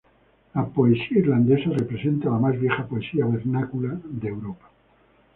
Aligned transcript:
La 0.55 0.65
poesía 0.65 1.19
irlandesa 1.19 1.69
representa 1.69 2.31
la 2.31 2.39
más 2.39 2.59
vieja 2.59 2.87
poesía 2.87 3.27
vernácula 3.27 3.99
en 4.19 4.27
Europa. 4.27 4.67